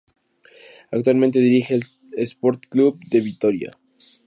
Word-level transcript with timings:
Actualmente 0.89 1.37
dirige 1.37 1.75
el 1.75 1.85
Esporte 2.17 2.67
Clube 2.71 2.97
Vitória. 3.11 3.71